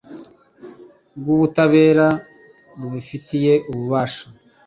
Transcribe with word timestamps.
rw 1.17 1.25
ubutabera 1.35 2.07
rubifitiye 2.79 3.53
ububasha 3.71 4.25